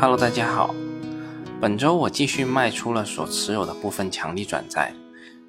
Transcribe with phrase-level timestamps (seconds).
[0.00, 0.74] Hello，大家好。
[1.60, 4.94] 本周我继续卖出了所持有的部分强力转债，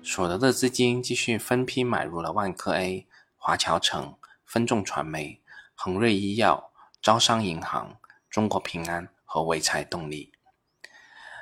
[0.03, 3.07] 所得的资金继续分批买入了万科 A、
[3.37, 5.39] 华侨城、分众传媒、
[5.73, 6.69] 恒瑞医药、
[7.01, 7.95] 招商银行、
[8.29, 10.33] 中国平安和潍柴动力。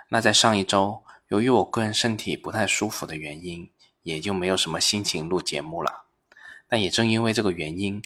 [0.09, 3.71] 那在上一周，由于我个人身体不太舒服的原因，
[4.03, 6.05] 也就没有什么心情录节目了。
[6.67, 8.03] 但也正因为这个原因，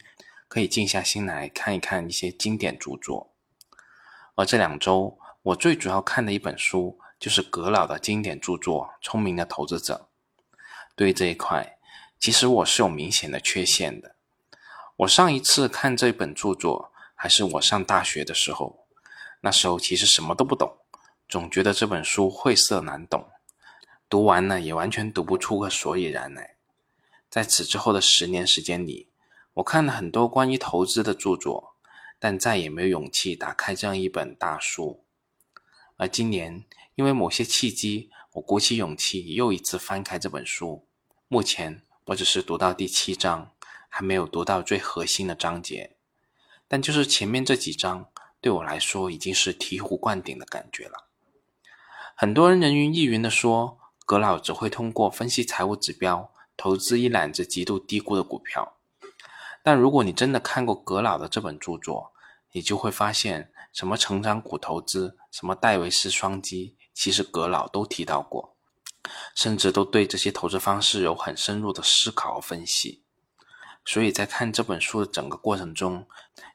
[0.47, 3.32] 可以静下心来看一看一些经典著作。
[4.35, 10.09] 而这两周，我最主要看的一本书就是葛老的经典著作《聪明的投资者》。
[10.95, 11.77] 对于这一块，
[12.19, 14.15] 其实我是有明显的缺陷的。
[14.97, 18.87] 我上一次看这本著作还是我上大学的时候，
[19.41, 20.77] 那时候其实什么都不懂，
[21.29, 23.27] 总觉得这本书晦涩难懂，
[24.09, 26.55] 读完了也完全读不出个所以然来。
[27.29, 29.09] 在此之后的十年时间里，
[29.55, 31.72] 我看了很多关于投资的著作。
[32.23, 35.03] 但再也没有勇气打开这样一本大书。
[35.97, 36.63] 而今年，
[36.95, 40.87] 因为某些契机，我鼓起勇气又一次翻开这本书。
[41.27, 43.51] 目前，我只是读到第七章，
[43.89, 45.97] 还没有读到最核心的章节。
[46.69, 48.07] 但就是前面这几章，
[48.39, 51.09] 对我来说已经是醍醐灌顶的感觉了。
[52.15, 58.77] 很多人人云亦云的说，葛老只会通过分析财务指标，投资一揽子极度低估的股票。
[59.61, 62.12] 但如果你真的看过葛老的这本著作，
[62.53, 68.55] 你就会发现，什么成长股投资，什么戴维斯双击，其实葛老都提到过，
[69.35, 73.03] 甚至都对这些投资方式有很深入的思考和分析。
[73.83, 76.07] 所以在看这本书的整个过程中，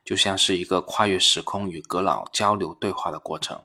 [0.05, 3.65] 就像是一个跨越时空与葛老交流对话的过程。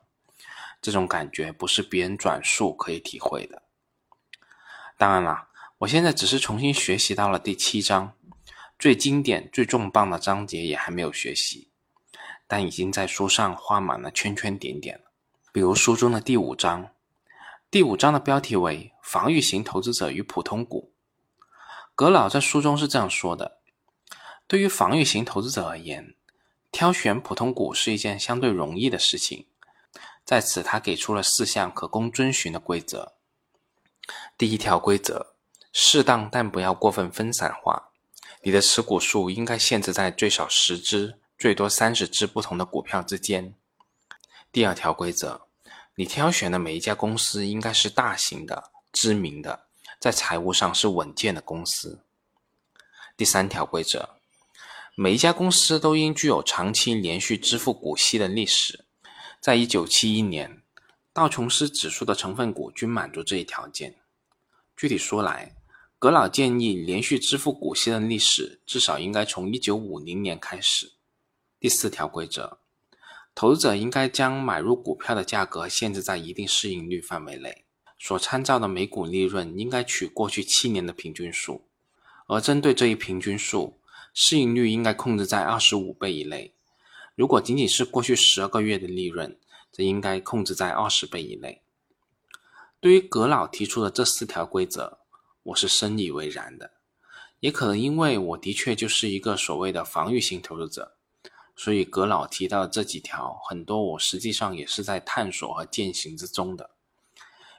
[0.81, 3.62] 这种感觉不是别人转述可以体会的。
[4.97, 8.16] 当然啦，我现在只是重新学习到了第七章，
[8.80, 11.69] 最经典、最重磅的章节也还没有学习。
[12.53, 15.02] 但已经在书上画满了圈圈点点。
[15.52, 16.91] 比如书中的第五章，
[17.72, 20.94] 第五章的标题为“防御型投资者与普通股”。
[21.96, 23.58] 葛老在书中是这样说的：
[24.46, 26.13] 对于防御型投资者而言，
[26.72, 29.47] 挑选普通股是一件相对容易的事情。
[30.24, 33.13] 在此，他给出了四项可供遵循的规则。
[34.38, 35.34] 第一条规则：
[35.72, 37.90] 适当但不要过分分散化，
[38.44, 41.19] 你的持股数应该限制在最少十只。
[41.44, 43.54] 最多三十只不同的股票之间。
[44.50, 45.42] 第二条规则，
[45.96, 49.66] 你挑选的每一家公司应该是大型的、知名的，
[50.00, 52.00] 在财务上是稳健的公司。
[53.18, 54.12] 第三条规则，
[54.96, 58.86] 每一家公司都应具有长期连续支付股息的历史。
[59.42, 60.62] 在一九七一年，
[61.12, 63.96] 道琼斯指数的成分股均满足这一条件。
[64.78, 65.54] 具体说来，
[66.00, 70.94] 格老建议连续支付股息的历史至少应该从一九五零年开始。
[71.63, 72.57] 第四条规则，
[73.34, 77.63] 投资者应该将买入股票的价格限制在一定市盈率范围内，
[77.97, 81.63] 所参照的每股利润应该取过去七年的平均数，
[82.28, 83.79] 而针对这一平均数，
[84.13, 86.53] 市盈率应该控制在二十五倍以内。
[87.16, 89.40] 如果仅仅是过去十二个月的利润，
[89.72, 91.62] 则应该控制在二十倍以内。
[92.81, 95.00] 对于葛老提出的这四条规则，
[95.44, 96.72] 我是深以为然的，
[97.40, 100.97] 也可能因为我的确就是一个所谓的防御型投资者。
[101.56, 106.72] 所以，葛老提到的这几条，很多我实际上也是在探索和践行之中的。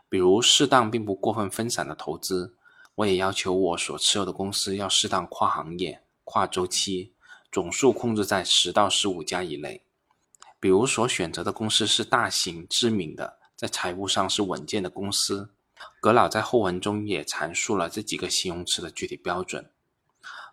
[0.09, 2.57] 比如，适当并不过分分散的投资，
[2.97, 7.13] 我也要求我所持有的公司要适当跨行业、跨周期，
[7.51, 9.83] 总数控制在十到十五家以内。
[10.59, 15.51] 比如，所选择的公司是大型、知名的，在财务上是稳健的公司。
[16.01, 19.71] 葛老在后文中也阐述了这几个形容词的具体标准。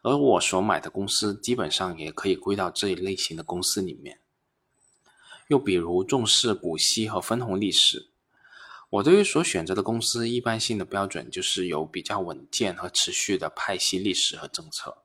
[0.02, 4.20] 而我所买的公司基本上也可以归到这一类型的公司里面。
[5.48, 8.10] 又比如重视股息和分红历史，
[8.90, 15.04] 我对于所选择的公司一般性的标准就是有比较稳健和持续的派息历史和政策。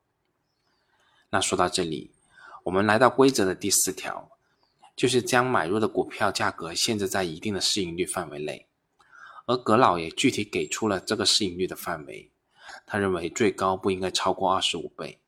[1.31, 2.12] 那说到这里，
[2.64, 4.31] 我们来到规则的第四条，
[4.94, 8.66] 就是将买入的股票价格限制在一定的市盈率范围内，
[9.46, 12.31] 而葛老也具体给出了这个市盈率的范围。
[12.84, 15.20] 他认为最高不应该超过二十五倍。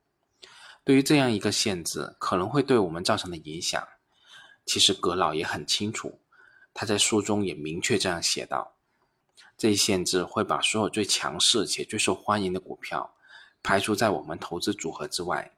[0.85, 3.87] 对于这样一个限制可能会对我们造成的影响，
[4.65, 6.21] 其实葛老也很清楚。
[6.73, 8.75] 他在书中也明确这样写道：
[9.57, 13.15] 这一限制会把所有最强势且最受欢迎的股票
[13.63, 15.53] 排除在我们投资组合之外。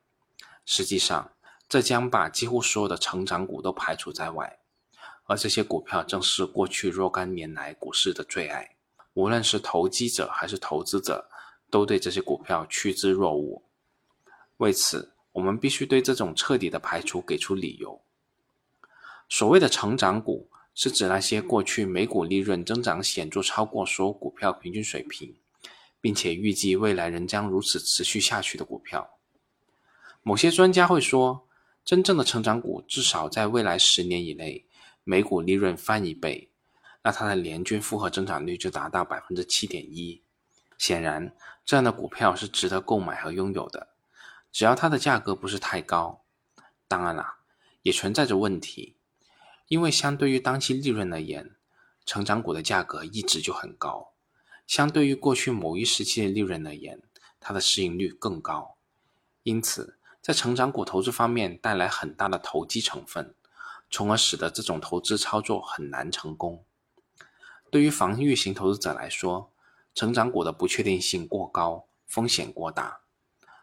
[0.64, 1.30] 实际上，
[1.68, 4.58] 这将把几乎所有的成长股都排除在外。
[5.26, 8.76] 而这些股票正是过去若干年来股市的最爱，
[9.14, 11.30] 无论是投机者还是投资者。
[11.70, 13.62] 都对这些股票趋之若鹜，
[14.58, 18.02] 为此，我们必须对这种彻底的排除给出理由。
[19.28, 25.36] 所谓的成长股，是指那些过去每股利润增长显著超过所有股票平均水平，
[26.00, 29.08] 并且预计未来仍将如此持续下去的股票。
[30.22, 31.46] 某些专家会说，
[31.84, 34.66] 真正的成长股至少在未来十年以内
[35.04, 36.50] 每股利润翻一倍，
[37.02, 40.20] 那它的年均复合增长率就达到百分之七点一。
[40.80, 43.88] 显然，这样的股票是值得购买和拥有的，
[44.50, 46.22] 只要它的价格不是太高。
[46.88, 47.40] 当然啦，
[47.82, 48.96] 也存在着问题。
[49.68, 51.54] 因为相对于当期利润而言，
[52.06, 54.14] 成长股的价格一直就很高；
[54.66, 57.02] 相对于过去某一时期的利润而言，
[57.38, 58.78] 它的市盈率更高。
[59.42, 63.34] 因此，在成长股投资方面带来很大的投机成分，
[63.90, 66.64] 从而使得这种投资操作很难成功。
[67.70, 69.52] 对于防御型投资者来说，
[70.00, 73.02] 成长股的不确定性过高，风险过大。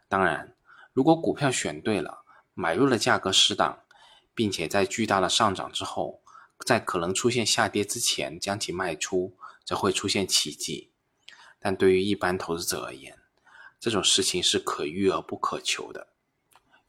[0.07, 0.55] 当然，
[0.93, 2.19] 如果股票选对了，
[2.53, 3.79] 买入的价格适当。
[4.35, 6.21] 并且在巨大的上涨之后，
[6.63, 9.35] 在可能出现下跌之前将其卖出，
[9.65, 10.91] 则会出现奇迹。
[11.57, 13.17] 但对于一般投资者而言，
[13.79, 16.09] 这种事情是可遇而不可求的。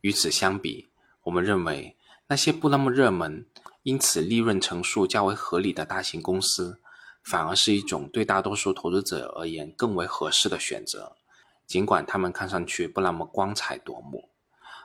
[0.03, 0.91] 与此相比，
[1.23, 1.97] 我们认为
[2.27, 3.47] 那些不那么热门，
[3.83, 6.83] 因此利润乘数较为合理的大型公司，
[7.29, 11.17] 反而是一种对大多数投资者而言更为合适的选择，
[11.67, 14.31] 尽管他们看上去不那么光彩夺目。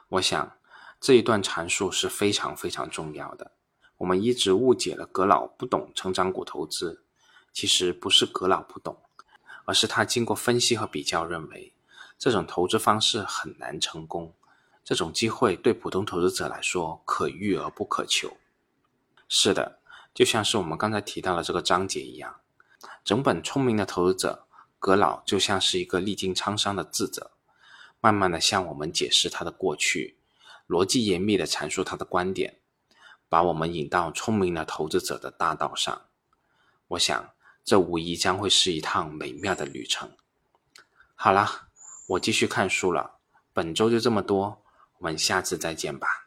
[0.10, 0.52] 我想。
[1.06, 3.52] 这一段阐述是非常非常重要的。
[3.98, 7.04] 我们一直误解了葛老不懂成长股投资，
[7.52, 8.96] 其实不是葛老不懂，
[9.66, 11.74] 而是他经过分析和比较，认为
[12.18, 14.34] 这种投资方式很难成功。
[14.86, 18.38] 这种机会对普通投资者来说可遇而不可求。
[19.28, 19.80] 是的，
[20.14, 22.36] 就像是我们刚才提到的这个章节一样，
[23.04, 24.46] 整本《聪明的投资者》，
[24.78, 27.32] 葛老就像是一个历经沧桑的智者，
[28.00, 30.18] 慢慢的向我们解释他的过去。
[30.68, 32.60] 逻辑严密地阐述他的观点，
[33.28, 36.04] 把我们引到聪明的投资者的大道上。
[36.88, 37.34] 我想，
[37.66, 40.12] 这无疑将会是一趟美妙的旅程。
[41.16, 41.68] 好啦，
[42.08, 43.18] 我继续看书了。
[43.52, 44.64] 本周就这么多，
[45.00, 46.23] 我们下次再见吧。